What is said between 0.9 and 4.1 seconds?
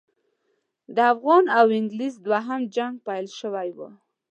د افغان او انګلیس دوهم جنګ پیل شوی وو.